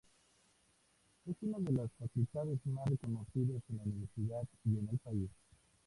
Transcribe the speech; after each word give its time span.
Es 1.29 1.35
una 1.43 1.59
de 1.59 1.73
las 1.73 1.91
facultades 1.99 2.57
más 2.65 2.87
reconocidas 2.89 3.61
en 3.69 3.77
la 3.77 3.83
universidad 3.83 4.47
y 4.65 4.79
en 4.79 4.89
el 4.89 4.97
país. 4.97 5.29